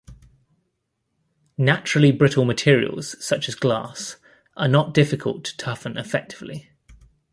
[1.59, 4.17] Naturally brittle materials, such as glass,
[4.57, 6.71] are not difficult to toughen effectively.